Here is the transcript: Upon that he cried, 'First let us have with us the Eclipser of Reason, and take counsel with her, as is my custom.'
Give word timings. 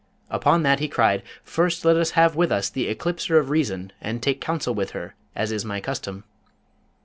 Upon 0.31 0.63
that 0.63 0.79
he 0.79 0.87
cried, 0.87 1.21
'First 1.43 1.85
let 1.85 1.95
us 1.95 2.09
have 2.17 2.35
with 2.35 2.51
us 2.51 2.71
the 2.71 2.87
Eclipser 2.87 3.37
of 3.37 3.51
Reason, 3.51 3.91
and 4.01 4.19
take 4.19 4.41
counsel 4.41 4.73
with 4.73 4.93
her, 4.97 5.13
as 5.35 5.51
is 5.51 5.63
my 5.63 5.79
custom.' 5.79 6.23